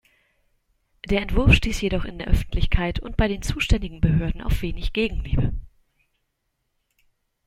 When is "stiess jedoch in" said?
1.53-2.23